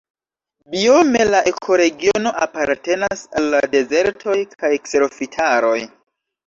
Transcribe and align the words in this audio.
Biome 0.75 1.21
la 1.33 1.41
ekoregiono 1.51 2.33
apartenas 2.47 3.23
al 3.41 3.53
la 3.57 3.63
dezertoj 3.77 4.43
kaj 4.57 4.77
kserofitaroj. 4.89 5.81